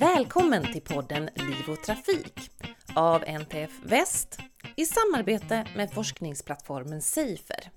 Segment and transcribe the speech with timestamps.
[0.00, 2.50] Välkommen till podden Liv och Trafik
[2.94, 4.38] av NTF Väst
[4.76, 7.70] i samarbete med forskningsplattformen Safer.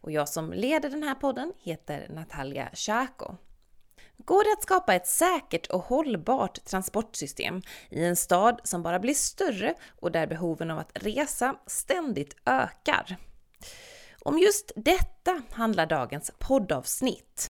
[0.00, 3.36] Och jag som leder den här podden heter Natalia Tjako.
[4.16, 9.14] Går det att skapa ett säkert och hållbart transportsystem i en stad som bara blir
[9.14, 13.16] större och där behoven av att resa ständigt ökar?
[14.22, 17.48] Om just detta handlar dagens poddavsnitt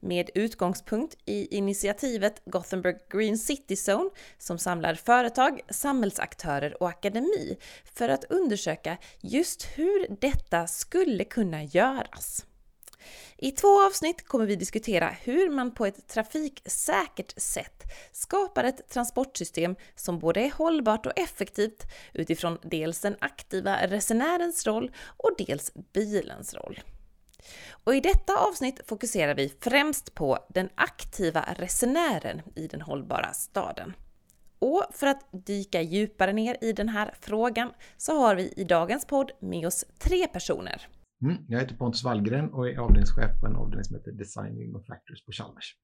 [0.00, 8.08] med utgångspunkt i initiativet Gothenburg Green City Zone som samlar företag, samhällsaktörer och akademi för
[8.08, 12.46] att undersöka just hur detta skulle kunna göras.
[13.38, 19.76] I två avsnitt kommer vi diskutera hur man på ett trafiksäkert sätt skapar ett transportsystem
[19.94, 26.54] som både är hållbart och effektivt utifrån dels den aktiva resenärens roll och dels bilens
[26.54, 26.80] roll.
[27.84, 33.92] Och i detta avsnitt fokuserar vi främst på den aktiva resenären i den hållbara staden.
[34.58, 39.06] Och för att dyka djupare ner i den här frågan så har vi i dagens
[39.06, 40.86] podd med oss tre personer.
[41.22, 44.86] Mm, jag heter Pontus Wallgren och är avdelningschef på en avdelning som heter Designing of
[44.86, 45.76] Factors på Chalmers.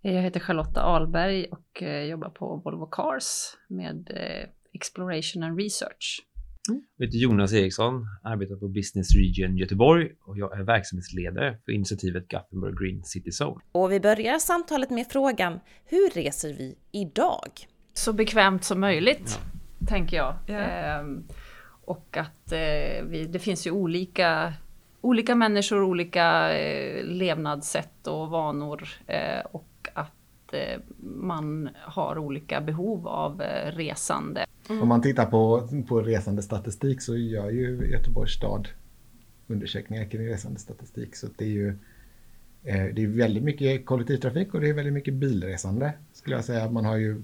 [0.00, 6.26] Jag heter Charlotta Ahlberg och eh, jobbar på Volvo Cars med eh, Exploration and Research.
[6.96, 12.30] Jag heter Jonas Eriksson, arbetar på Business Region Göteborg och jag är verksamhetsledare för initiativet
[12.30, 13.60] Gothenburg Green City Zone.
[13.72, 17.50] Och vi börjar samtalet med frågan, hur reser vi idag?
[17.92, 19.40] Så bekvämt som möjligt,
[19.78, 19.86] ja.
[19.86, 20.34] tänker jag.
[20.46, 20.54] Ja.
[20.54, 21.24] Ehm,
[21.84, 24.54] och att eh, vi, det finns ju olika,
[25.00, 28.88] olika människor, olika eh, levnadssätt och vanor.
[29.06, 29.68] Eh, och
[30.46, 34.46] att eh, man har olika behov av eh, resande.
[34.68, 34.82] Mm.
[34.82, 38.68] Om man tittar på, på resandestatistik så gör ju Göteborgs stad
[39.46, 41.16] undersökningar kring resandestatistik.
[41.16, 41.68] Så det är ju
[42.64, 46.70] eh, det är väldigt mycket kollektivtrafik och det är väldigt mycket bilresande skulle jag säga.
[46.70, 47.22] Man har ju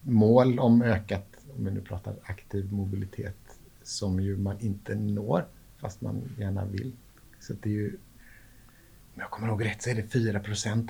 [0.00, 5.44] mål om ökat, om vi nu pratar aktiv mobilitet, som ju man inte når
[5.80, 6.92] fast man gärna vill.
[7.40, 7.96] Så det är ju,
[9.14, 10.40] om jag kommer ihåg rätt så är det 4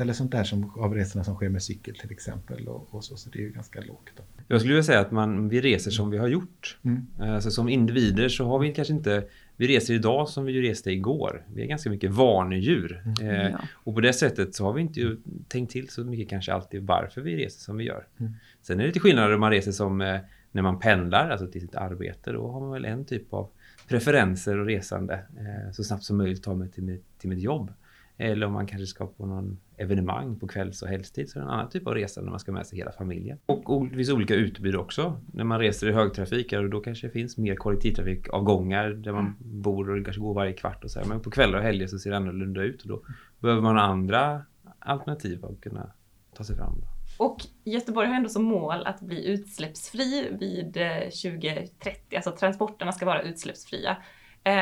[0.01, 2.69] eller sånt där som, av resorna som sker med cykel till exempel.
[2.69, 4.11] Och, och så, så det är ju ganska lågt.
[4.17, 4.23] Då.
[4.49, 6.79] Jag skulle vilja säga att man, vi reser som vi har gjort.
[6.83, 7.07] Mm.
[7.19, 9.25] Alltså som individer så har vi kanske inte
[9.57, 11.45] vi reser idag som vi reste igår.
[11.55, 13.03] Vi är ganska mycket vanedjur.
[13.05, 13.31] Mm.
[13.31, 13.59] Eh, ja.
[13.73, 15.17] Och på det sättet så har vi inte
[15.49, 18.07] tänkt till så mycket kanske alltid varför vi reser som vi gör.
[18.21, 18.33] Mm.
[18.63, 20.19] Sen är det lite skillnader om man reser som eh,
[20.53, 22.33] när man pendlar, alltså till sitt arbete.
[22.33, 23.51] Då har man väl en typ av
[23.89, 25.15] preferenser och resande.
[25.15, 27.73] Eh, så snabbt som möjligt ta mig till, mitt, till mitt jobb.
[28.17, 31.49] Eller om man kanske ska på någon evenemang på kvälls och helgstid så är det
[31.49, 33.39] en annan typ av resa när man ska med sig hela familjen.
[33.47, 35.21] Och, och det finns olika utbud också.
[35.33, 39.37] När man reser i högtrafik då kanske det finns mer kollektivtrafikavgångar där man mm.
[39.39, 41.07] bor och det kanske går varje kvart och så här.
[41.07, 43.03] Men på kvällar och helger så ser det annorlunda ut och då
[43.39, 44.43] behöver man andra
[44.79, 45.93] alternativ för att kunna
[46.35, 46.85] ta sig fram.
[47.19, 53.07] Och Göteborg har ändå som mål att bli utsläppsfri vid 2030, eh, alltså transporterna ska
[53.07, 53.97] vara utsläppsfria.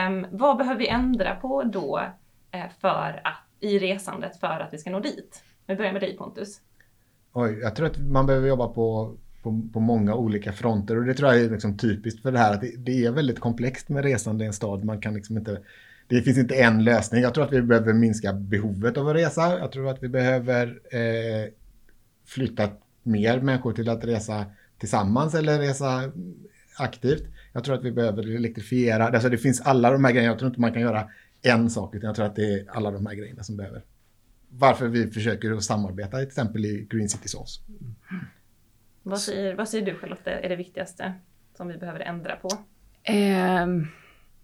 [0.09, 2.03] Um, vad behöver vi ändra på då
[2.53, 5.43] Eh, för att, i resandet för att vi ska nå dit?
[5.67, 6.61] Vi börjar med dig Pontus.
[7.33, 11.15] Oj, jag tror att man behöver jobba på, på, på många olika fronter och det
[11.15, 14.05] tror jag är liksom typiskt för det här att det, det, är väldigt komplext med
[14.05, 14.85] resande i en stad.
[14.85, 15.61] Man kan liksom inte
[16.07, 17.23] det finns inte en lösning.
[17.23, 19.59] Jag tror att vi behöver minska behovet av att resa.
[19.59, 21.51] Jag tror att vi behöver eh,
[22.27, 22.69] flytta
[23.03, 24.45] mer människor till att resa
[24.79, 26.13] tillsammans eller resa
[26.77, 27.25] aktivt.
[27.53, 29.09] Jag tror att vi behöver elektrifiera.
[29.09, 30.33] Alltså det finns alla de här grejerna.
[30.33, 31.09] Jag tror inte man kan göra
[31.43, 33.83] en sak, utan jag tror att det är alla de här grejerna som behöver.
[34.49, 37.61] Varför vi försöker att samarbeta till exempel i Green City Zones.
[37.69, 37.95] Mm.
[39.03, 41.13] Vad, säger, vad säger du Charlotte är det viktigaste
[41.57, 42.49] som vi behöver ändra på?
[43.13, 43.89] Um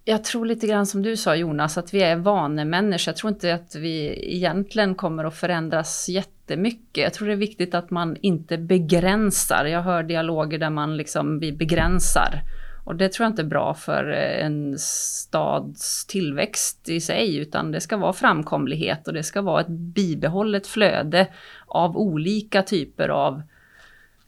[0.08, 3.10] jag tror lite grann som du sa Jonas, att vi är vanemänniskor.
[3.10, 7.02] Jag tror inte att vi egentligen kommer att förändras jättemycket.
[7.02, 9.64] Jag tror det är viktigt att man inte begränsar.
[9.64, 12.42] Jag hör dialoger där man liksom, vi begränsar.
[12.88, 17.72] Och det tror jag inte är bra för eh, en stads tillväxt i sig, utan
[17.72, 21.26] det ska vara framkomlighet och det ska vara ett bibehållet flöde
[21.66, 23.42] av olika typer av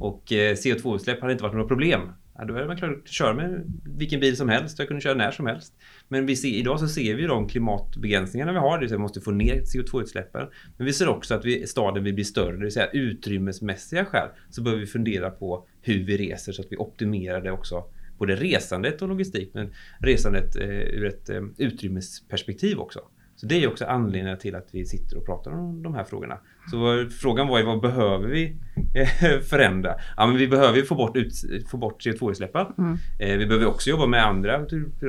[0.00, 2.00] och eh, CO2-utsläpp hade inte varit något problem.
[2.38, 4.78] Ja, då är man klar att köra med vilken bil som helst.
[4.78, 5.74] Jag kunde köra när som helst.
[6.08, 8.76] Men vi ser, idag så ser vi de klimatbegränsningarna vi har.
[8.76, 10.46] Det vill säga vi måste få ner CO2-utsläppen.
[10.76, 12.56] Men vi ser också att vi, staden vill bli större.
[12.56, 14.28] Det vill säga utrymmesmässiga skäl.
[14.50, 17.84] Så behöver vi fundera på hur vi reser så att vi optimerar det också.
[18.18, 19.50] Både resandet och logistik.
[19.54, 23.00] Men resandet eh, ur ett eh, utrymmesperspektiv också.
[23.40, 26.38] Så det är också anledningen till att vi sitter och pratar om de här frågorna.
[26.70, 28.56] Så frågan var ju vad behöver vi
[28.94, 29.94] eh, förändra?
[30.16, 31.32] Ja, men vi behöver få bort, ut,
[31.70, 32.66] få bort CO2-utsläppen.
[32.78, 32.98] Mm.
[33.18, 34.66] Eh, vi behöver också jobba med andra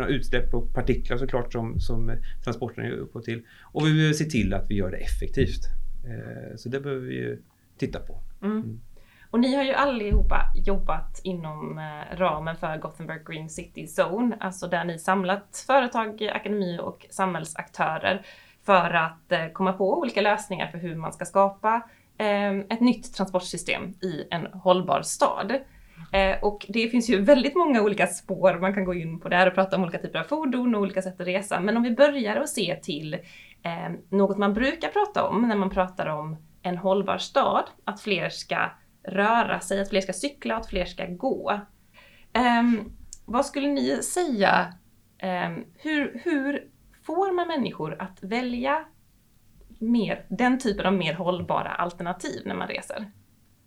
[0.07, 3.41] utsläpp och partiklar såklart som, som transporterna är upphov till.
[3.61, 5.65] Och vi behöver se till att vi gör det effektivt.
[6.05, 7.41] Eh, så det behöver vi ju
[7.77, 8.23] titta på.
[8.43, 8.79] Mm.
[9.31, 14.67] Och ni har ju allihopa jobbat inom eh, ramen för Gothenburg Green City Zone, alltså
[14.67, 18.25] där ni samlat företag, akademi och samhällsaktörer
[18.65, 21.81] för att eh, komma på olika lösningar för hur man ska skapa
[22.17, 25.51] ehm, ett nytt transportsystem i en hållbar stad.
[26.11, 29.47] Eh, och det finns ju väldigt många olika spår man kan gå in på där
[29.47, 31.59] och prata om olika typer av fordon och olika sätt att resa.
[31.59, 33.17] Men om vi börjar och se till
[33.63, 38.29] ehm, något man brukar prata om när man pratar om en hållbar stad, att fler
[38.29, 38.69] ska
[39.03, 41.61] röra sig, att fler ska cykla, att fler ska gå.
[42.59, 42.91] Um,
[43.25, 44.73] vad skulle ni säga,
[45.23, 46.67] um, hur, hur
[47.03, 48.85] får man människor att välja
[49.79, 53.11] mer, den typen av mer hållbara alternativ när man reser?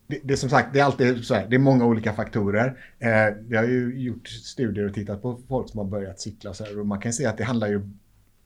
[0.06, 2.66] Det, det, som sagt, det är alltid så här, det är många olika faktorer.
[2.98, 6.64] Eh, vi har ju gjort studier och tittat på folk som har börjat cykla så
[6.64, 7.90] här, och man kan se att det handlar ju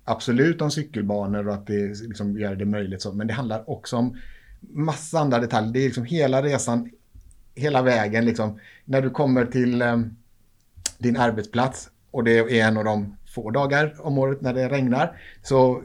[0.05, 3.97] absolut om cykelbanor och att det liksom gör det möjligt så, men det handlar också
[3.97, 4.17] om
[4.61, 5.73] massa andra detaljer.
[5.73, 6.91] Det är liksom hela resan,
[7.55, 8.61] hela vägen liksom.
[8.85, 9.99] När du kommer till eh,
[10.99, 15.21] din arbetsplats och det är en av de få dagar om året när det regnar
[15.43, 15.83] så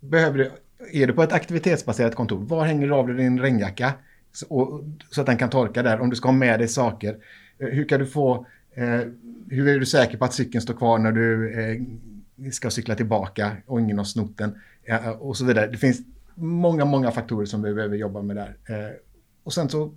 [0.00, 0.50] behöver du,
[0.92, 3.92] är du på ett aktivitetsbaserat kontor, var hänger du av dig din regnjacka?
[4.32, 6.00] Så, och, så, att den kan torka där.
[6.00, 7.16] Om du ska ha med dig saker,
[7.58, 9.00] eh, hur kan du få, eh,
[9.48, 13.56] hur är du säker på att cykeln står kvar när du eh, ska cykla tillbaka
[13.66, 14.60] och ingen har snott den?
[14.84, 15.66] Eh, och så vidare.
[15.66, 16.00] Det finns
[16.38, 18.56] många, många faktorer som vi behöver jobba med där.
[18.68, 18.94] Eh,
[19.42, 19.94] och sen så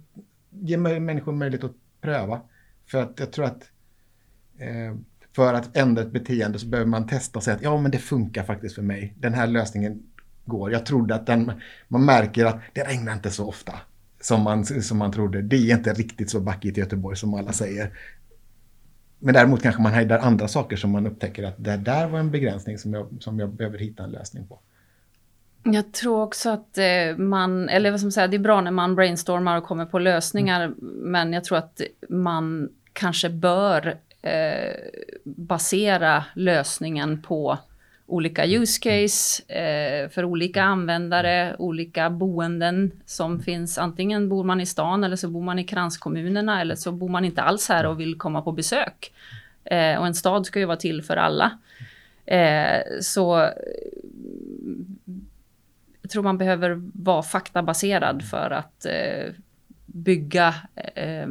[0.50, 2.42] ge människor möjlighet att pröva.
[2.86, 3.64] För att jag tror att
[4.58, 4.96] eh,
[5.36, 7.98] för att ändra ett beteende så behöver man testa och säga att ja, men det
[7.98, 9.14] funkar faktiskt för mig.
[9.18, 10.04] Den här lösningen
[10.46, 10.72] går.
[10.72, 11.52] Jag trodde att den,
[11.88, 13.74] man märker att det regnar inte så ofta
[14.22, 15.42] som man, som man trodde.
[15.42, 17.92] Det är inte riktigt så backigt i Göteborg som alla säger.
[19.20, 22.32] Men däremot kanske man hejdar andra saker som man upptäcker att det där var en
[22.32, 24.60] begränsning som jag, som jag behöver hitta en lösning på.
[25.64, 28.96] Jag tror också att eh, man, eller vad man säga, det är bra när man
[28.96, 30.78] brainstormar och kommer på lösningar, mm.
[30.82, 34.74] men jag tror att man kanske bör eh,
[35.24, 37.58] basera lösningen på
[38.12, 43.78] olika use case eh, för olika användare, olika boenden som finns.
[43.78, 47.26] Antingen bor man i stan eller så bor man i kranskommunerna eller så bor man
[47.26, 49.14] inte alls här och vill komma på besök.
[49.64, 51.58] Eh, och en stad ska ju vara till för alla.
[52.26, 53.50] Eh, så
[56.12, 59.34] tror man behöver vara faktabaserad för att eh,
[59.86, 60.56] bygga
[60.96, 61.28] eh,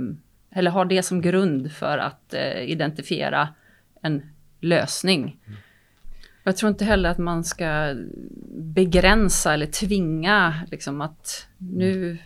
[0.51, 3.49] eller ha det som grund för att eh, identifiera
[4.03, 4.23] en
[4.61, 5.41] lösning.
[6.45, 7.95] Jag tror inte heller att man ska
[8.55, 12.19] begränsa eller tvinga liksom att nu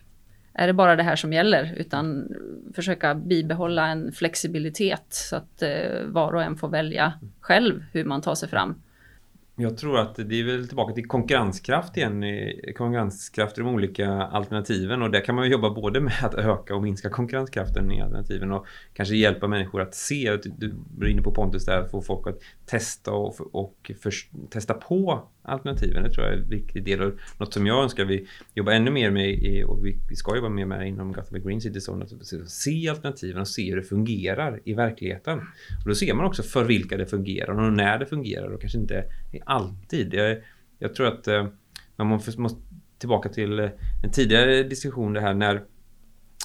[0.54, 2.28] är det bara det här som gäller, utan
[2.74, 8.22] försöka bibehålla en flexibilitet så att eh, var och en får välja själv hur man
[8.22, 8.82] tar sig fram.
[9.56, 12.24] Jag tror att det är väl tillbaka till konkurrenskraft igen,
[12.76, 16.82] konkurrenskraft i de olika alternativen och där kan man jobba både med att öka och
[16.82, 21.64] minska konkurrenskraften i alternativen och kanske hjälpa människor att se, du var inne på Pontus
[21.64, 24.12] där, få folk att testa och, och för,
[24.50, 26.02] testa på alternativen.
[26.02, 28.90] Det tror jag är en viktig del och något som jag önskar vi jobbar ännu
[28.90, 32.04] mer med och vi, vi ska jobba mer med inom Gothenburg Green City Zone.
[32.04, 35.38] Att se alternativen och se hur det fungerar i verkligheten.
[35.82, 38.78] Och då ser man också för vilka det fungerar och när det fungerar och kanske
[38.78, 39.04] inte
[39.46, 40.14] alltid.
[40.14, 40.36] Jag,
[40.78, 41.46] jag tror att eh,
[41.96, 42.60] när man måste,
[42.98, 43.70] tillbaka till eh,
[44.02, 45.62] en tidigare diskussion det här när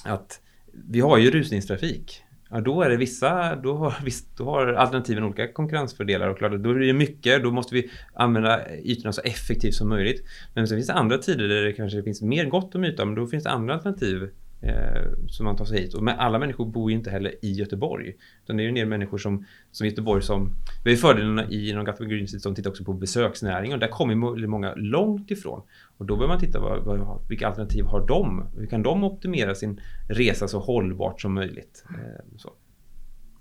[0.04, 0.40] att
[0.72, 5.24] vi har ju rusningstrafik Ja, då är det vissa, då har, visst, då har alternativen
[5.24, 9.74] olika konkurrensfördelar och klart, då är det mycket, då måste vi använda ytorna så effektivt
[9.74, 10.24] som möjligt.
[10.54, 13.14] Men sen finns det andra tider där det kanske finns mer gott om yta, men
[13.14, 14.30] då finns det andra alternativ
[14.62, 15.94] eh, som man tar sig hit.
[15.94, 18.14] Och men alla människor bor ju inte heller i Göteborg.
[18.44, 20.52] Utan det är ju en del människor som, som Göteborg som...
[20.84, 23.80] Vi har ju fördelarna i inom Gothenburg Green City som tittar också på besöksnäringen och
[23.80, 25.62] där kommer många långt ifrån.
[25.98, 28.46] Och då behöver man titta på vad, vilka alternativ har de?
[28.56, 31.84] Hur kan de optimera sin resa så hållbart som möjligt?
[31.90, 32.52] Eh, så.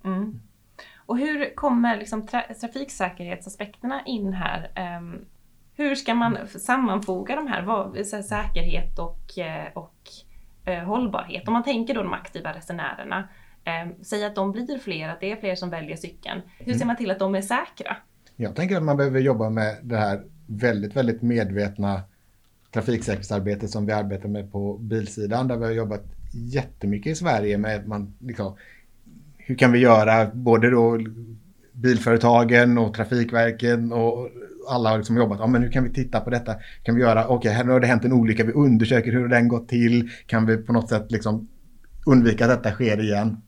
[0.04, 0.40] Mm.
[0.96, 4.72] Och hur kommer liksom tra trafiksäkerhetsaspekterna in här?
[4.98, 5.26] Um,
[5.74, 9.96] hur ska man sammanfoga de här, vad, säkerhet och, eh, och
[10.66, 11.48] eh, hållbarhet.
[11.48, 13.28] Om man tänker då de aktiva resenärerna.
[13.64, 16.42] Eh, säg att de blir fler, att det är fler som väljer cykeln.
[16.58, 17.98] Hur ser man till att de är säkra?
[18.36, 22.02] Jag tänker att man behöver jobba med det här väldigt, väldigt medvetna
[22.72, 27.88] trafiksäkerhetsarbetet som vi arbetar med på bilsidan där vi har jobbat jättemycket i Sverige med
[27.88, 28.58] man, liksom,
[29.38, 31.00] hur kan vi göra både då
[31.72, 34.30] bilföretagen och trafikverken och
[34.68, 36.56] alla har liksom jobbat, ja men hur kan vi titta på detta?
[36.84, 39.48] Kan vi göra, okej okay, här har det hänt en olycka, vi undersöker hur den
[39.48, 41.48] gått till, kan vi på något sätt liksom
[42.06, 43.42] undvika att detta sker igen?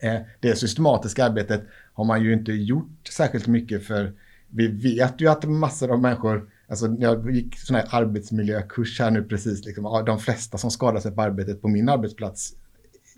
[0.00, 1.62] Eh, det systematiska arbetet
[1.92, 4.12] har man ju inte gjort särskilt mycket för
[4.48, 9.22] vi vet ju att massor av människor Alltså jag gick sån här arbetsmiljökurs här nu
[9.22, 9.64] precis.
[9.64, 12.52] Liksom, de flesta som skadar sig på arbetet på min arbetsplats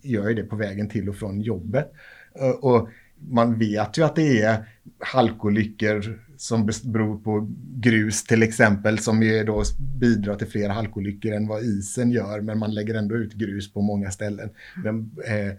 [0.02, 1.92] gör ju det på vägen till och från jobbet.
[2.40, 4.68] Eh, och man vet ju att det är
[4.98, 11.46] halkolyckor som beror på grus till exempel som ju då bidrar till fler halkolyckor än
[11.46, 12.40] vad isen gör.
[12.40, 14.50] Men man lägger ändå ut grus på många ställen.
[14.84, 15.52] Men, eh,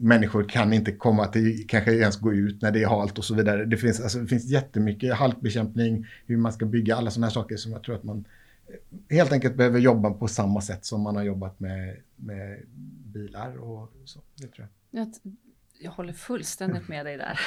[0.00, 3.34] människor kan inte komma till, kanske ens gå ut när det är halt och så
[3.34, 3.64] vidare.
[3.64, 7.56] Det finns, alltså, det finns jättemycket halkbekämpning, hur man ska bygga alla sådana här saker
[7.56, 8.24] som jag tror att man
[9.10, 12.58] helt enkelt behöver jobba på samma sätt som man har jobbat med, med
[13.04, 14.20] bilar och så.
[14.34, 15.00] Det tror jag.
[15.00, 15.14] jag.
[15.78, 17.38] Jag håller fullständigt med dig där.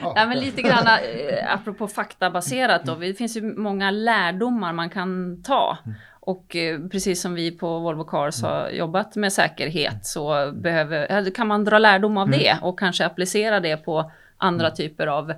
[0.00, 0.12] Ja.
[0.16, 2.94] Nej, men lite grann eh, apropå faktabaserat då.
[2.94, 5.78] Det finns ju många lärdomar man kan ta.
[5.84, 5.98] Mm.
[6.24, 11.46] Och eh, precis som vi på Volvo Cars har jobbat med säkerhet så behöver, kan
[11.46, 12.38] man dra lärdom av mm.
[12.38, 14.76] det och kanske applicera det på andra mm.
[14.76, 15.30] typer av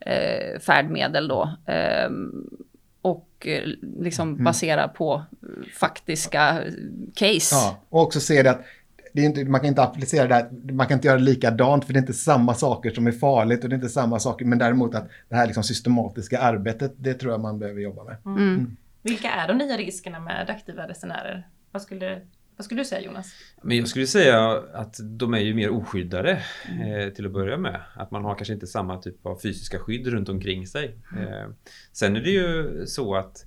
[0.00, 1.56] eh, färdmedel då.
[1.66, 2.10] Eh,
[3.02, 3.62] och eh,
[4.00, 4.44] liksom mm.
[4.44, 5.22] basera på
[5.78, 6.62] faktiska
[7.14, 7.54] case.
[7.54, 8.64] Ja, och också se det att
[9.14, 11.84] det är inte, man kan inte applicera det här, man kan inte göra det likadant
[11.84, 14.44] för det är inte samma saker som är farligt och det är inte samma saker,
[14.44, 18.16] men däremot att det här liksom systematiska arbetet, det tror jag man behöver jobba med.
[18.26, 18.38] Mm.
[18.38, 18.76] Mm.
[19.02, 21.48] Vilka är de nya riskerna med aktiva resenärer?
[21.70, 22.20] Vad skulle,
[22.56, 23.32] vad skulle du säga Jonas?
[23.62, 27.00] Men jag skulle säga att de är ju mer oskyddade mm.
[27.00, 27.80] eh, till att börja med.
[27.94, 30.98] Att man har kanske inte samma typ av fysiska skydd runt omkring sig.
[31.12, 31.28] Mm.
[31.28, 31.48] Eh,
[31.92, 33.46] sen är det ju så att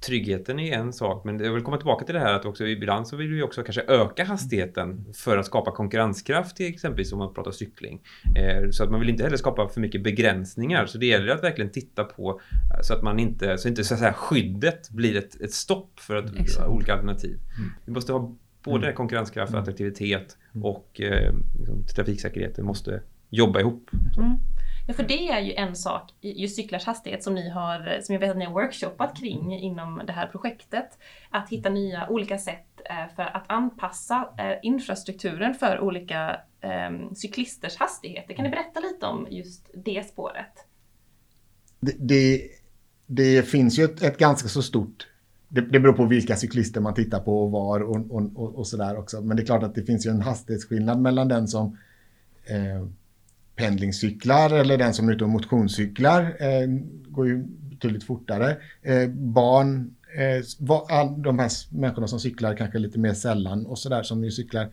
[0.00, 3.08] tryggheten är en sak, men jag vill komma tillbaka till det här att också ibland
[3.08, 7.34] så vill vi också kanske öka hastigheten för att skapa konkurrenskraft till exempelvis om man
[7.34, 8.02] pratar cykling.
[8.36, 10.86] Eh, så att man vill inte heller skapa för mycket begränsningar.
[10.86, 13.94] Så det gäller att verkligen titta på eh, så att man inte, så inte så
[13.94, 16.68] att säga skyddet blir ett, ett stopp för att, Exakt.
[16.68, 17.38] olika alternativ.
[17.58, 17.70] Mm.
[17.84, 18.96] Vi måste ha både mm.
[18.96, 19.62] konkurrenskraft, mm.
[19.62, 23.90] attraktivitet och eh, liksom, trafiksäkerheten måste jobba ihop.
[24.18, 24.38] Mm.
[24.86, 28.20] Ja, för det är ju en sak, just cyklars hastighet, som ni har, som jag
[28.20, 30.98] vet att ni har workshoppat kring inom det här projektet.
[31.30, 36.40] Att hitta nya olika sätt eh, för att anpassa eh, infrastrukturen för olika
[36.88, 38.34] um, cyklisters hastigheter.
[38.34, 40.66] Kan ni berätta lite om just det spåret?
[41.80, 42.42] Det, det,
[43.06, 45.08] det finns ju ett, ett, ganska så stort
[45.48, 48.66] det, det beror på vilka cyklister man tittar på och var och, och, och, och
[48.66, 49.20] sådär också.
[49.20, 51.78] Men det är klart att det finns ju en hastighetsskillnad mellan den som
[52.44, 52.86] eh,
[53.56, 56.68] pendlingscyklar eller den som är ute och motionscyklar eh,
[57.08, 58.56] går ju betydligt fortare.
[58.82, 64.24] Eh, barn, eh, de här människorna som cyklar kanske lite mer sällan och sådär som
[64.24, 64.68] ju cyklar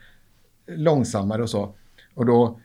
[0.68, 1.76] långsammare och så.
[2.14, 2.60] Och då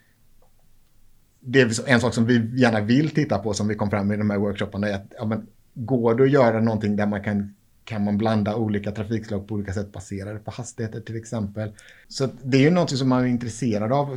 [1.40, 4.14] det är en sak som vi gärna vill titta på som vi kom fram med
[4.14, 7.22] i de här workshopparna är att ja, men, går det att göra någonting där man
[7.22, 7.54] kan
[7.84, 11.72] kan man blanda olika trafikslag på olika sätt baserade på hastigheter till exempel.
[12.08, 14.16] Så det är ju någonting som man är intresserad av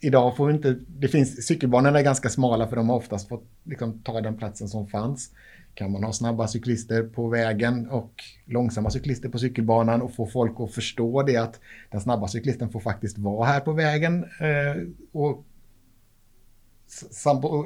[0.00, 4.02] idag får inte, det finns, cykelbanorna är ganska smala för de har oftast fått liksom,
[4.02, 5.30] ta den platsen som fanns.
[5.74, 8.12] Kan man ha snabba cyklister på vägen och
[8.44, 12.80] långsamma cyklister på cykelbanan och få folk att förstå det att den snabba cyklisten får
[12.80, 14.24] faktiskt vara här på vägen.
[14.24, 15.44] Eh, och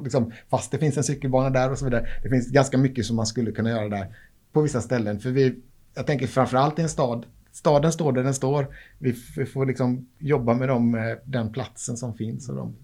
[0.02, 2.06] liksom, fast det finns en cykelbana där och så vidare.
[2.22, 4.16] Det finns ganska mycket som man skulle kunna göra där
[4.52, 5.20] på vissa ställen.
[5.20, 5.54] För vi,
[5.94, 8.66] jag tänker framförallt i en stad staden står där den står.
[8.98, 9.12] Vi,
[9.46, 12.48] får liksom jobba med dem, eh, den platsen som finns.
[12.48, 12.76] Och, de.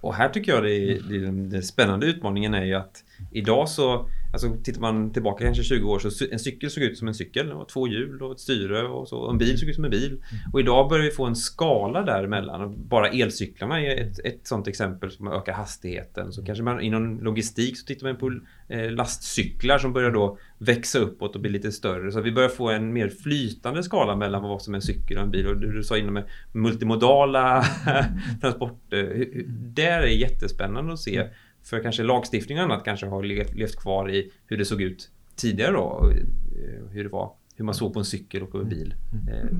[0.00, 3.68] och här tycker jag det är, det är den spännande utmaningen är ju att idag
[3.68, 7.14] så Alltså tittar man tillbaka kanske 20 år så en cykel såg ut som en
[7.14, 7.52] cykel.
[7.52, 9.30] Och två hjul och ett styre och så.
[9.30, 10.10] En bil såg ut som en bil.
[10.10, 10.52] Mm.
[10.52, 12.88] Och idag börjar vi få en skala däremellan.
[12.88, 16.32] Bara elcyklarna är ett, ett sånt exempel som ökar hastigheten.
[16.32, 20.98] Så kanske man inom logistik så tittar man på eh, lastcyklar som börjar då växa
[20.98, 22.12] uppåt och bli lite större.
[22.12, 25.22] Så vi börjar få en mer flytande skala mellan vad som är en cykel och
[25.22, 25.46] en bil.
[25.46, 27.64] Och du, du sa med multimodala
[28.40, 29.26] transporter.
[29.74, 31.28] Där är jättespännande att se
[31.64, 35.72] för kanske lagstiftning och annat kanske har levt kvar i hur det såg ut tidigare
[35.72, 36.10] då.
[36.10, 38.94] Eh, hur det var, hur man såg på en cykel och en bil
[39.30, 39.56] eh,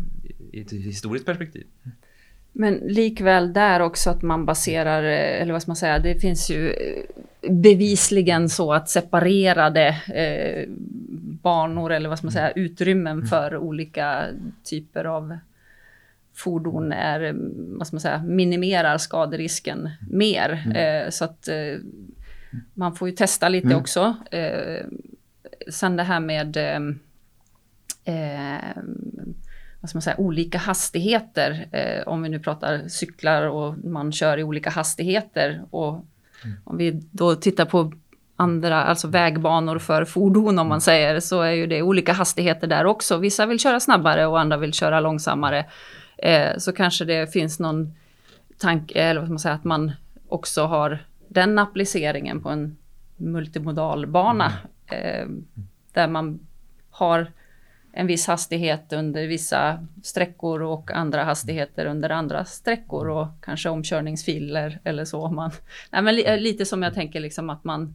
[0.52, 1.66] i ett historiskt perspektiv.
[2.52, 6.50] Men likväl där också att man baserar, eh, eller vad ska man säga, det finns
[6.50, 6.74] ju
[7.50, 10.68] bevisligen så att separerade eh,
[11.42, 14.24] banor eller vad ska man säga, utrymmen för olika
[14.64, 15.38] typer av
[16.34, 17.34] fordon är,
[17.78, 20.62] vad ska man säga, minimerar skaderisken mer.
[20.66, 20.76] Mm.
[20.76, 21.78] Eh, så att eh,
[22.74, 23.78] man får ju testa lite mm.
[23.78, 24.16] också.
[24.30, 24.86] Eh,
[25.70, 26.80] sen det här med eh,
[28.04, 28.76] eh,
[29.80, 31.68] vad ska man säga, olika hastigheter.
[31.72, 35.62] Eh, om vi nu pratar cyklar och man kör i olika hastigheter.
[35.70, 35.92] Och
[36.44, 36.56] mm.
[36.64, 37.92] om vi då tittar på
[38.36, 40.80] andra, alltså vägbanor för fordon om man mm.
[40.80, 43.16] säger, så är ju det olika hastigheter där också.
[43.16, 45.64] Vissa vill köra snabbare och andra vill köra långsammare.
[46.24, 47.94] Eh, så kanske det finns någon
[48.58, 49.92] tanke, eller vad ska man säga, att man
[50.28, 52.76] också har den appliceringen på en
[53.16, 54.52] multimodal bana.
[54.86, 55.26] Eh,
[55.92, 56.46] där man
[56.90, 57.32] har
[57.92, 64.80] en viss hastighet under vissa sträckor och andra hastigheter under andra sträckor och kanske omkörningsfiler
[64.84, 65.28] eller så.
[65.30, 65.50] Man,
[65.90, 67.94] nej, men lite som jag tänker liksom att man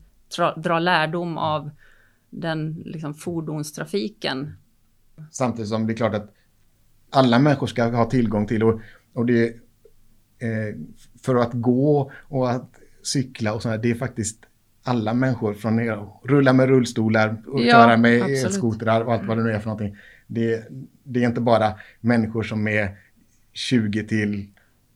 [0.56, 1.70] drar lärdom av
[2.30, 4.58] den liksom, fordonstrafiken.
[5.32, 6.34] Samtidigt som det är klart att
[7.10, 8.80] alla människor ska ha tillgång till och,
[9.14, 9.48] och det
[10.40, 10.76] eh,
[11.26, 12.70] för att gå och att
[13.04, 14.38] cykla och sådär, det är faktiskt
[14.84, 15.80] alla människor från
[16.24, 19.70] rulla med rullstolar och ja, köra med elskotrar och allt vad det nu är för
[19.70, 19.98] någonting.
[20.28, 20.64] Det,
[21.04, 22.98] det, är inte bara människor som är
[23.54, 24.48] 20 till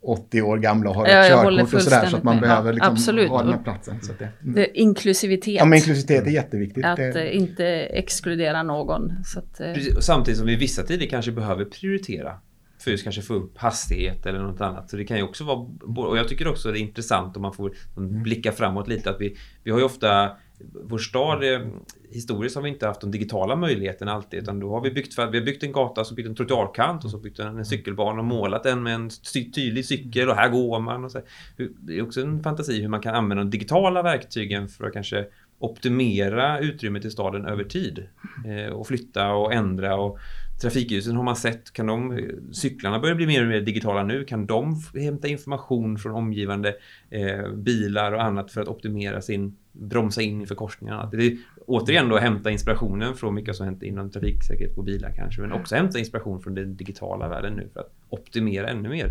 [0.03, 2.41] 80 år gamla och har ett körkort och sådär så att man med.
[2.41, 3.29] behöver liksom Absolut.
[3.29, 4.01] ha den här platsen.
[4.01, 4.55] Så det, mm.
[4.55, 5.53] det, inklusivitet.
[5.53, 6.85] Ja, men inklusivitet är jätteviktigt.
[6.85, 7.21] Att det...
[7.21, 9.11] Eh, inte exkludera någon.
[9.37, 12.39] Att, eh, Precis, samtidigt som vi vissa tider kanske behöver prioritera
[12.83, 14.89] för att kanske få upp hastighet eller något annat.
[14.89, 17.53] Så det kan ju också vara, och jag tycker också det är intressant om man
[17.53, 18.23] får mm.
[18.23, 20.31] blicka framåt lite att vi, vi har ju ofta
[20.73, 21.61] vår stad, eh,
[22.09, 25.21] historiskt har vi inte haft de digitala möjligheterna alltid utan då har vi byggt, vi
[25.21, 28.25] har byggt en gata, så byggt en trottoarkant och så byggt en, en cykelbana och
[28.25, 29.09] målat den med en
[29.55, 31.05] tydlig cykel och här går man.
[31.05, 31.21] Och så.
[31.57, 35.25] Det är också en fantasi hur man kan använda de digitala verktygen för att kanske
[35.59, 38.07] optimera utrymmet i staden över tid
[38.45, 40.19] eh, och flytta och ändra och
[40.61, 44.45] trafikljusen har man sett, kan de, cyklarna börjar bli mer och mer digitala nu, kan
[44.45, 46.75] de hämta information från omgivande
[47.09, 51.09] eh, bilar och annat för att optimera sin, bromsa in inför korsningarna.
[51.11, 51.37] Det är
[51.67, 55.75] återigen då hämta inspirationen från mycket som hänt inom trafiksäkerhet på bilar kanske, men också
[55.75, 59.09] hämta inspiration från den digitala världen nu för att optimera ännu mer.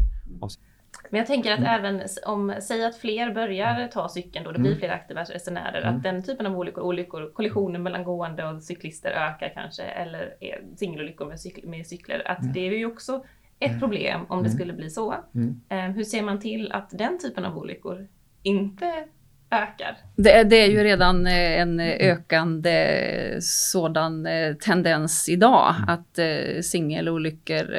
[1.11, 1.85] Men jag tänker att mm.
[1.85, 4.81] även om, säg att fler börjar ta cykeln då, det blir mm.
[4.81, 5.96] fler aktiva resenärer, mm.
[5.96, 10.35] att den typen av olyckor, olyckor, kollisioner mellan gående och cyklister ökar kanske, eller
[10.77, 12.53] singelolyckor med, cykel, med cyklar, att mm.
[12.53, 13.25] det är ju också
[13.59, 13.81] ett mm.
[13.81, 14.59] problem om det mm.
[14.59, 15.14] skulle bli så.
[15.33, 18.09] Um, hur ser man till att den typen av olyckor
[18.42, 19.05] inte
[19.53, 19.97] ökar?
[20.17, 27.77] Det, det, är ju redan eh, en ökande sådan eh, tendens idag, att eh, singelolyckor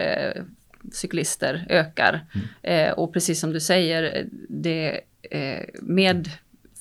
[0.92, 2.26] cyklister ökar.
[2.36, 2.88] Mm.
[2.88, 6.30] Eh, och precis som du säger, det, eh, med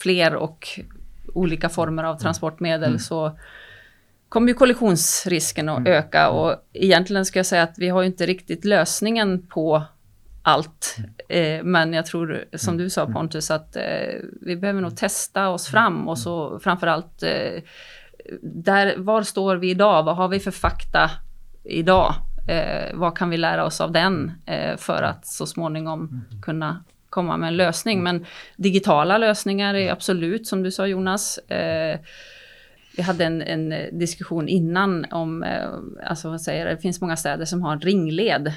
[0.01, 0.69] fler och
[1.35, 2.21] olika former av mm.
[2.21, 2.99] transportmedel mm.
[2.99, 3.39] så
[4.29, 5.93] kommer ju kollisionsrisken att mm.
[5.93, 9.83] öka och egentligen ska jag säga att vi har ju inte riktigt lösningen på
[10.43, 10.97] allt.
[10.99, 11.59] Mm.
[11.59, 13.83] Eh, men jag tror, som du sa Pontus, att eh,
[14.41, 17.63] vi behöver nog testa oss fram och så framförallt eh,
[18.43, 20.03] där, var står vi idag?
[20.03, 21.11] Vad har vi för fakta
[21.65, 22.15] idag?
[22.49, 26.43] Eh, vad kan vi lära oss av den eh, för att så småningom mm.
[26.43, 28.03] kunna komma med en lösning.
[28.03, 28.27] Men
[28.57, 32.01] digitala lösningar är absolut, som du sa Jonas, eh,
[32.97, 35.71] vi hade en, en, diskussion innan om, eh,
[36.07, 38.53] alltså vad säger det finns många städer som har en ringled.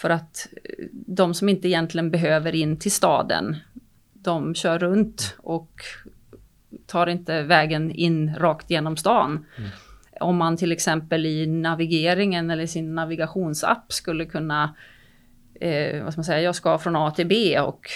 [0.00, 3.56] För att eh, de som inte egentligen behöver in till staden,
[4.12, 5.82] de kör runt och
[6.86, 9.46] tar inte vägen in rakt genom stan.
[9.58, 9.70] Mm
[10.20, 14.74] om man till exempel i navigeringen eller sin navigationsapp skulle kunna,
[15.54, 17.88] eh, vad ska man säga, jag ska från A till B och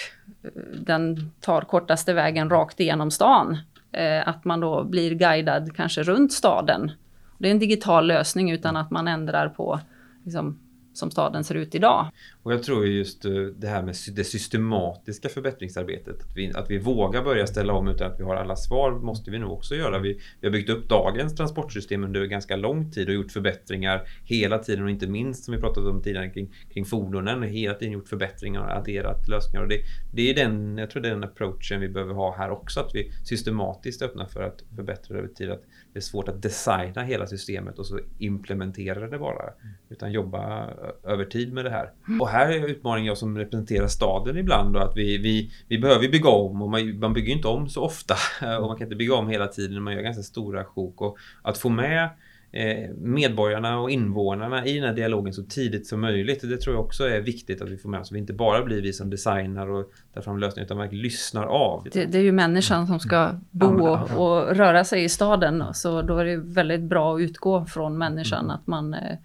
[0.43, 3.57] eh, den tar kortaste vägen rakt igenom stan.
[3.91, 6.91] Eh, att man då blir guidad kanske runt staden.
[7.37, 9.79] Det är en digital lösning utan att man ändrar på
[10.23, 10.59] liksom,
[10.97, 12.11] som staden ser ut idag.
[12.45, 16.21] Och jag tror just eh, det här med det systematiska förbättringsarbetet.
[16.21, 19.31] Att vi, att vi vågar börja ställa om utan att vi har alla svar måste
[19.31, 19.99] vi nog också göra.
[19.99, 24.59] Vi, vi har byggt upp dagens transportsystem under ganska lång tid och gjort förbättringar hela
[24.59, 27.43] tiden och inte minst som vi pratat om tidigare kring, kring fordonen.
[27.43, 29.63] Hela tiden gjort förbättringar och adderat lösningar.
[29.63, 29.81] Och det,
[30.13, 32.79] det är den, jag tror den approachen vi behöver ha här också.
[32.79, 35.51] Att vi systematiskt öppnar för att förbättra över tid.
[35.51, 39.53] Att det är svårt att designa hela systemet och så implementera det bara.
[39.89, 40.69] Utan jobba
[41.03, 41.91] över tid med det här.
[42.21, 46.07] Och här är utmaningen jag som representerar staden ibland då, att vi, vi, vi behöver
[46.07, 48.15] bygga om och man, man bygger inte om så ofta
[48.59, 49.83] och man kan inte bygga om hela tiden.
[49.83, 52.09] Man gör ganska stora sjok och att få med
[52.55, 56.41] Eh, medborgarna och invånarna i den här dialogen så tidigt som möjligt.
[56.41, 58.11] Det tror jag också är viktigt att vi får med oss.
[58.11, 61.87] Vi inte bara blir vi som designar och tar fram lösningar utan verkligen lyssnar av.
[61.91, 65.63] Det, det, är ju människan som ska bo och, och, röra sig i staden.
[65.73, 68.43] Så då är det väldigt bra att utgå från människan.
[68.43, 68.55] Mm.
[68.55, 69.17] Att man eh,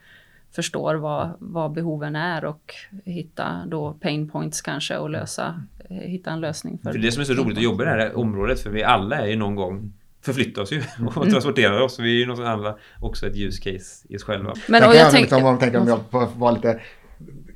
[0.52, 6.30] förstår vad, vad behoven är och hitta då pain points kanske och lösa, eh, hitta
[6.30, 6.92] en lösning för.
[6.92, 9.16] För det som är så roligt att jobba i det här området, för vi alla
[9.16, 11.30] är ju någon gång förflyttar oss ju och mm.
[11.30, 11.98] transporterar oss.
[11.98, 14.54] Vi är ju något annat också ett use case i oss själva.
[14.68, 15.44] Men och jag, jag tänker...
[15.44, 16.80] Om, tänker om jag får vara lite,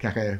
[0.01, 0.39] kanske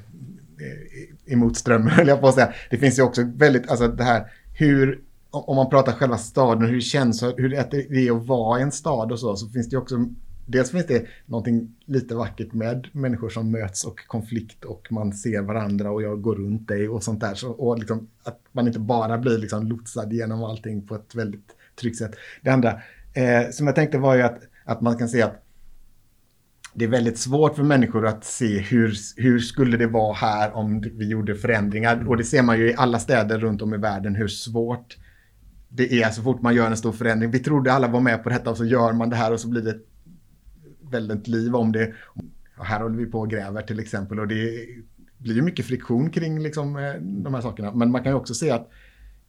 [1.27, 2.53] emot strömmen höll jag på att säga.
[2.71, 6.75] Det finns ju också väldigt, alltså det här hur, om man pratar själva staden, hur
[6.75, 9.77] det känns, hur det är att vara i en stad och så, så finns det
[9.77, 10.07] också
[10.47, 15.43] Dels finns det någonting lite vackert med människor som möts och konflikt och man ser
[15.43, 17.35] varandra och jag går runt dig och sånt där.
[17.35, 21.57] Så, och liksom, att man inte bara blir liksom lotsad genom allting på ett väldigt
[21.81, 22.15] tryggt sätt.
[22.43, 22.81] Det andra
[23.15, 25.41] eh, som jag tänkte var ju att, att man kan se att
[26.75, 30.81] det är väldigt svårt för människor att se hur, hur skulle det vara här om
[30.81, 32.09] vi gjorde förändringar.
[32.09, 34.97] Och det ser man ju i alla städer runt om i världen hur svårt
[35.69, 37.31] det är så fort man gör en stor förändring.
[37.31, 39.49] Vi trodde alla var med på detta och så gör man det här och så
[39.49, 39.79] blir det
[40.95, 41.93] väldigt liv om det.
[42.57, 44.67] Och här håller vi på och gräver till exempel och det
[45.19, 47.75] blir mycket friktion kring liksom, eh, de här sakerna.
[47.75, 48.71] Men man kan ju också se att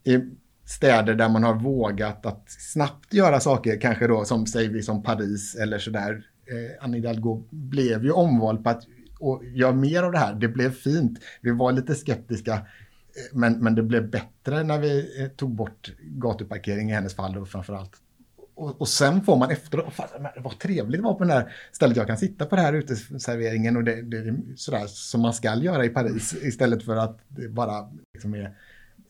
[0.04, 0.20] i
[0.66, 5.04] städer där man har vågat att snabbt göra saker, kanske då som säger vi som
[5.04, 6.26] Paris eller sådär.
[6.46, 8.84] Eh, Anne Hidalgo blev ju omvald på att
[9.20, 10.34] och gör mer av det här.
[10.34, 11.20] Det blev fint.
[11.42, 12.60] Vi var lite skeptiska, eh,
[13.34, 17.50] men, men det blev bättre när vi eh, tog bort gatuparkering i hennes fall och
[17.50, 18.02] framförallt
[18.56, 19.94] och, och sen får man efteråt,
[20.38, 23.78] vad trevligt det var på det här stället, jag kan sitta på den här uteserveringen
[23.78, 27.50] och det, det är sådär som man ska göra i Paris istället för att det
[27.50, 28.58] bara liksom är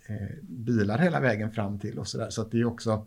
[0.08, 2.30] eh, bilar hela vägen fram till och sådär.
[2.30, 3.06] Så att det är också,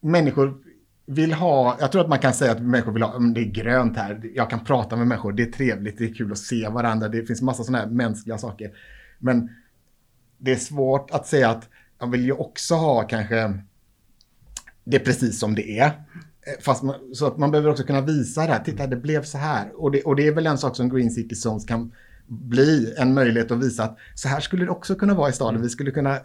[0.00, 0.62] människor
[1.06, 3.96] vill ha, jag tror att man kan säga att människor vill ha, det är grönt
[3.96, 7.08] här, jag kan prata med människor, det är trevligt, det är kul att se varandra,
[7.08, 8.72] det finns massa sådana här mänskliga saker.
[9.18, 9.50] Men
[10.38, 13.60] det är svårt att säga att jag vill ju också ha kanske
[14.84, 15.86] det är precis som det är.
[15.86, 15.92] Eh,
[16.60, 18.64] fast man, så att man behöver också kunna visa det här.
[18.64, 19.82] Titta, det blev så här.
[19.82, 21.92] Och det, och det är väl en sak som Green City Zones kan
[22.30, 25.62] bli en möjlighet att visa att så här skulle det också kunna vara i staden.
[25.62, 26.18] Vi skulle kunna,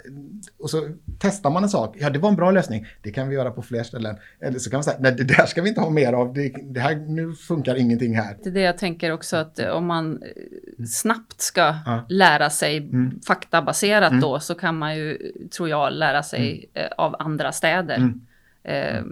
[0.59, 0.89] och så
[1.19, 1.95] testar man en sak.
[1.99, 2.87] Ja, det var en bra lösning.
[3.01, 4.15] Det kan vi göra på fler ställen.
[4.39, 6.33] Eller så kan man säga, nej, det där ska vi inte ha mer av.
[6.33, 8.37] Det, det här, nu funkar ingenting här.
[8.43, 12.05] Det är det jag tänker också att eh, om man eh, snabbt ska ja.
[12.09, 13.19] lära sig mm.
[13.27, 14.21] faktabaserat mm.
[14.21, 16.91] då så kan man ju, tror jag, lära sig mm.
[16.97, 17.97] av andra städer.
[17.97, 18.21] Mm.
[18.65, 19.03] Eh,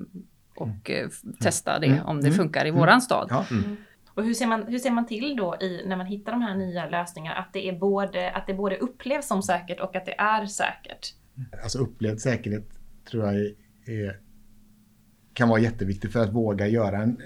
[0.56, 2.06] och eh, testa det mm.
[2.06, 2.38] om det mm.
[2.38, 2.80] funkar i mm.
[2.80, 3.28] våran stad.
[3.30, 3.46] Ja.
[4.16, 6.56] Och hur ser, man, hur ser man till då i, när man hittar de här
[6.56, 10.20] nya lösningarna att det, är både, att det både upplevs som säkert och att det
[10.20, 11.16] är säkert?
[11.64, 12.70] Alltså upplevd säkerhet
[13.06, 13.36] tror jag
[13.86, 14.20] är,
[15.34, 17.22] kan vara jätteviktigt för att våga göra en,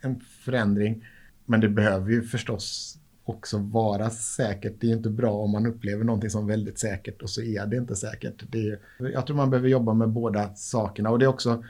[0.00, 1.06] en förändring.
[1.44, 4.74] Men det behöver ju förstås också vara säkert.
[4.80, 7.76] Det är inte bra om man upplever någonting som väldigt säkert och så är det
[7.76, 8.42] inte säkert.
[8.50, 8.78] Det är,
[9.12, 11.62] jag tror man behöver jobba med båda sakerna och det är också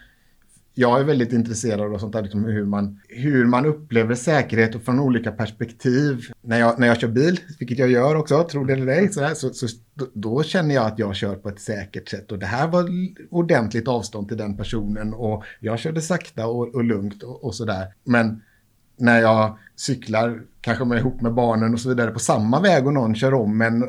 [0.78, 4.82] jag är väldigt intresserad av sånt där, liksom hur, man, hur man upplever säkerhet och
[4.82, 6.20] från olika perspektiv.
[6.40, 9.34] När jag, när jag kör bil, vilket jag gör också, tro det eller ej, så,
[9.34, 9.66] så, så,
[10.12, 12.32] då känner jag att jag kör på ett säkert sätt.
[12.32, 12.88] Och det här var
[13.30, 17.86] ordentligt avstånd till den personen och jag körde sakta och, och lugnt och, och sådär.
[18.04, 18.42] Men
[18.96, 22.92] när jag cyklar, kanske med, ihop med barnen och så vidare, på samma väg och
[22.92, 23.84] någon kör om, men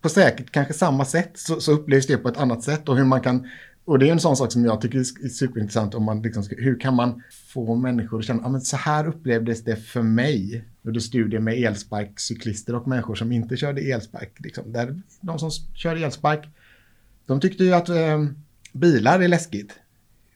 [0.00, 3.04] på säkert kanske samma sätt så, så upplevs det på ett annat sätt och hur
[3.04, 3.46] man kan
[3.86, 5.94] och det är en sån sak som jag tycker är superintressant.
[5.94, 9.64] Om man liksom, hur kan man få människor att känna att ah, så här upplevdes
[9.64, 10.64] det för mig.
[10.82, 14.32] under det studier med elsparkcyklister och människor som inte körde elspark.
[14.36, 14.72] Liksom.
[14.72, 16.48] Där, de som körde elspark,
[17.26, 18.24] de tyckte ju att eh,
[18.72, 19.78] bilar är läskigt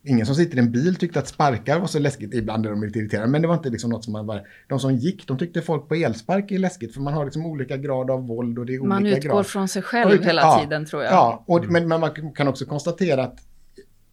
[0.08, 2.34] ingen som sitter i en bil tyckte att sparkar var så läskigt.
[2.34, 4.40] Ibland är de lite irriterade, men det var inte liksom något som man bara...
[4.68, 7.76] De som gick, de tyckte folk på elspark är läskigt, för man har liksom olika
[7.76, 9.46] grad av våld och det är man olika utgår grad.
[9.46, 11.12] från sig själv hela ja, tiden, tror jag.
[11.12, 11.72] Ja, och, mm.
[11.72, 13.38] men, men, man kan också konstatera att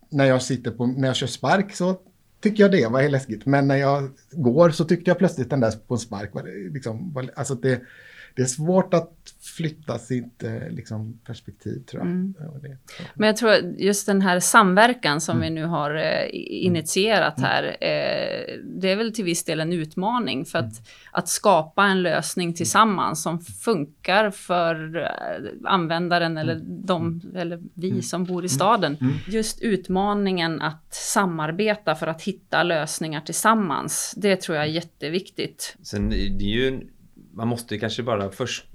[0.09, 1.95] när jag sitter på, när jag kör spark så
[2.41, 3.45] tycker jag det var läskigt.
[3.45, 7.13] Men när jag går så tyckte jag plötsligt den där på en spark var liksom,
[7.13, 7.81] var, alltså det
[8.35, 12.11] det är svårt att flytta sitt eh, liksom, perspektiv tror jag.
[12.11, 12.33] Mm.
[13.13, 15.53] Men jag tror just den här samverkan som mm.
[15.53, 16.27] vi nu har eh,
[16.65, 17.49] initierat mm.
[17.49, 20.83] här, eh, det är väl till viss del en utmaning för att, mm.
[21.11, 25.09] att skapa en lösning tillsammans som funkar för
[25.65, 28.97] användaren eller, de, eller vi som bor i staden.
[29.27, 35.77] Just utmaningen att samarbeta för att hitta lösningar tillsammans, det tror jag är jätteviktigt.
[35.81, 36.87] Sen det är ju
[37.35, 38.65] man måste kanske bara först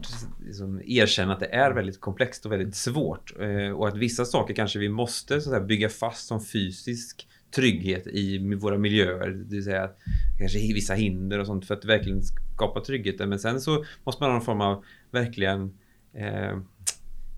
[0.46, 3.32] liksom erkänna att det är väldigt komplext och väldigt svårt.
[3.40, 8.54] Eh, och att vissa saker kanske vi måste så bygga fast som fysisk trygghet i
[8.54, 9.30] våra miljöer.
[9.30, 9.90] Det vill säga
[10.38, 12.22] kanske vissa hinder och sånt för att verkligen
[12.54, 13.28] skapa tryggheten.
[13.28, 15.74] Men sen så måste man ha någon form av verkligen
[16.14, 16.50] eh,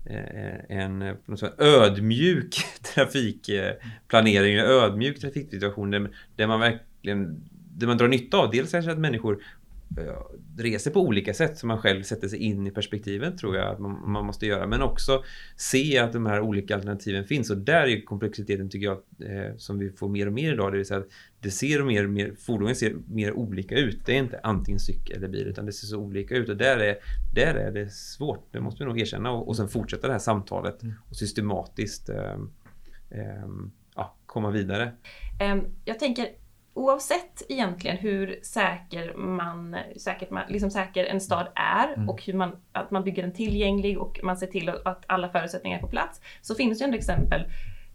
[0.05, 1.17] eh en en
[1.57, 2.55] ödmjuk
[2.95, 8.51] trafikplanering, eh, en ödmjuk trafiksituation där, där man verkligen det man drar nytta av.
[8.51, 9.43] Dels kanske att människor
[10.57, 13.79] reser på olika sätt så man själv sätter sig in i perspektiven tror jag att
[13.79, 14.67] man, man, måste göra.
[14.67, 15.23] Men också
[15.55, 18.97] se att de här olika alternativen finns och där är komplexiteten tycker jag
[19.29, 20.71] eh, som vi får mer och mer idag.
[20.71, 24.05] Det vill säga att det ser mer och mer, fordonen ser mer olika ut.
[24.05, 26.77] Det är inte antingen cykel eller bil utan det ser så olika ut och där
[26.77, 26.97] är,
[27.35, 28.47] där är det svårt.
[28.51, 30.95] Det måste vi nog erkänna och, och sen fortsätta det här samtalet mm.
[31.09, 32.33] och systematiskt eh,
[33.09, 33.47] eh,
[33.95, 34.91] ja, komma vidare.
[35.85, 36.42] Jag tänker
[36.73, 42.09] oavsett egentligen hur säker man, säkert man, liksom säker en stad är mm.
[42.09, 45.77] och hur man, att man bygger den tillgänglig och man ser till att alla förutsättningar
[45.77, 47.45] är på plats, så finns det ju ändå exempel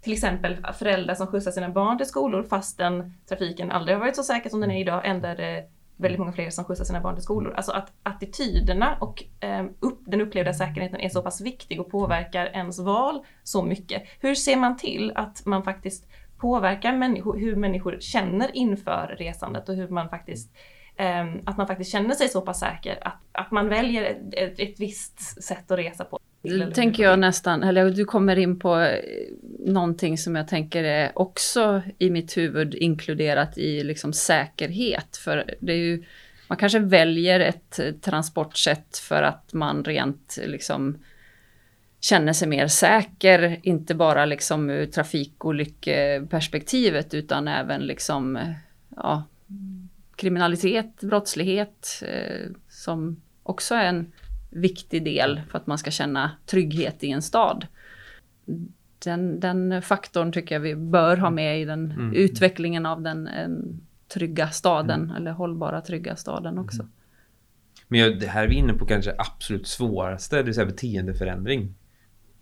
[0.02, 4.22] till exempel föräldrar som skjutsar sina barn till skolor fastän trafiken aldrig har varit så
[4.22, 5.64] säker som den är idag, ändå är det
[5.96, 7.54] väldigt många fler som skjutsar sina barn till skolor.
[7.54, 12.46] Alltså att attityderna och eh, upp, den upplevda säkerheten är så pass viktig och påverkar
[12.46, 14.02] ens val så mycket.
[14.20, 16.08] Hur ser man till att man faktiskt
[16.38, 20.56] påverkar människor, hur människor känner inför resandet och hur man faktiskt
[20.96, 24.60] ehm, att man faktiskt känner sig så pass säker att, att man väljer ett, ett,
[24.60, 26.18] ett visst sätt att resa på.
[26.42, 28.98] Nu tänker jag nästan, eller du kommer in på eh,
[29.58, 35.16] någonting som jag tänker är också i mitt huvud inkluderat i liksom säkerhet.
[35.16, 36.04] För det är ju,
[36.48, 40.98] man kanske väljer ett eh, transportsätt för att man rent eh, liksom
[42.00, 48.54] känner sig mer säker, inte bara liksom ur trafikolyckeperspektivet utan även liksom
[48.96, 49.24] ja,
[50.16, 54.12] kriminalitet, brottslighet eh, som också är en
[54.50, 57.66] viktig del för att man ska känna trygghet i en stad.
[59.04, 62.12] Den, den faktorn tycker jag vi bör ha med i den mm.
[62.12, 63.28] utvecklingen av den
[64.08, 65.16] trygga staden mm.
[65.16, 66.82] eller hållbara trygga staden också.
[66.82, 66.92] Mm.
[67.88, 71.74] Men det här är vi inne på kanske absolut svåraste, det vill säga beteendeförändring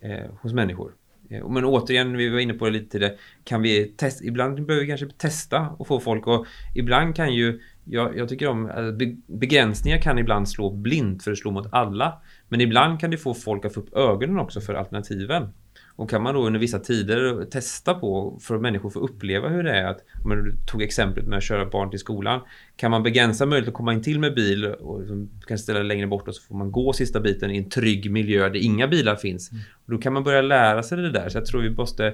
[0.01, 0.91] eh, hos människor.
[1.29, 4.85] Eh, men återigen, vi var inne på det lite tidigare, kan vi testa, ibland behöver
[4.85, 9.05] vi kanske testa och få folk och ibland kan ju, jag, jag tycker om, alltså
[9.27, 12.21] begränsningar kan ibland slå blint för att slå mot alla.
[12.49, 15.49] Men ibland kan det få folk att få upp ögonen också för alternativen.
[15.97, 19.63] Och kan man då under vissa tider testa på för att människor får uppleva hur
[19.63, 22.41] det är att, om du tog exemplet med att köra barn till skolan,
[22.75, 26.07] kan man begränsa möjligheten att komma in till med bil och liksom, kan ställa längre
[26.07, 29.15] bort och så får man gå sista biten i en trygg miljö där inga bilar
[29.15, 29.51] finns.
[29.51, 29.63] Mm.
[29.85, 31.29] Och då kan man börja lära sig det där.
[31.29, 32.13] Så jag tror vi måste eh,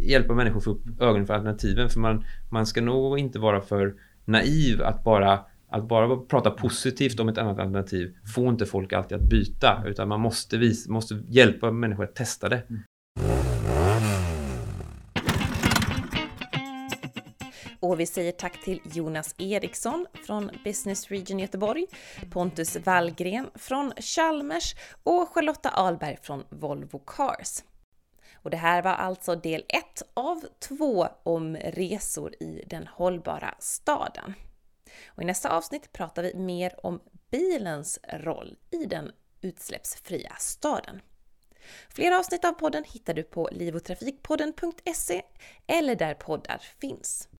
[0.00, 1.88] hjälpa människor att få upp ögonen för alternativen.
[1.88, 5.40] För man, man ska nog inte vara för naiv att bara
[5.76, 10.08] att bara prata positivt om ett annat alternativ får inte folk alltid att byta utan
[10.08, 12.62] man måste, visa, måste hjälpa människor att testa det.
[17.80, 21.86] Och vi säger tack till Jonas Eriksson från Business Region Göteborg,
[22.30, 27.62] Pontus Wallgren från Chalmers och Charlotta Alberg från Volvo Cars.
[28.34, 34.34] Och det här var alltså del 1 av 2 om resor i den hållbara staden.
[35.06, 41.00] Och I nästa avsnitt pratar vi mer om bilens roll i den utsläppsfria staden.
[41.88, 45.22] Fler avsnitt av podden hittar du på livotrafikpodden.se
[45.66, 47.28] eller där poddar finns.